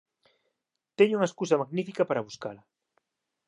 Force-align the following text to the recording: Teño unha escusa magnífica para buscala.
Teño 0.97 1.15
unha 1.17 1.29
escusa 1.29 1.59
magnífica 1.61 2.03
para 2.09 2.25
buscala. 2.27 2.61